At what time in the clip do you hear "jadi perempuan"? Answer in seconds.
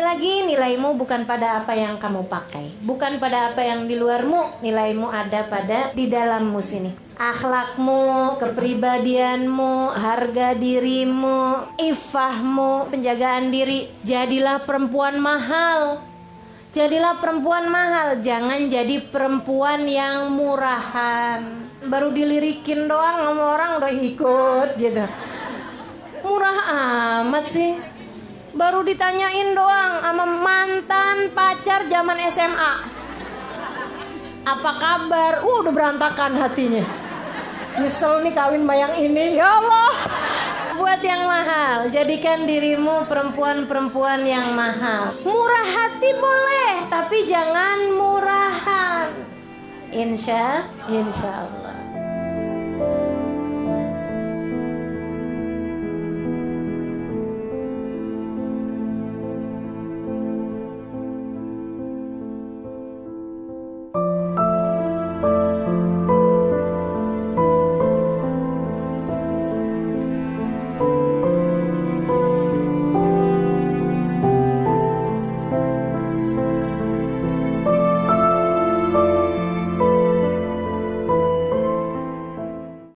18.66-19.86